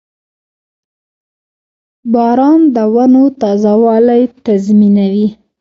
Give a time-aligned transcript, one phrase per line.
[2.13, 5.27] •باران د ونو تازهوالی تضمینوي.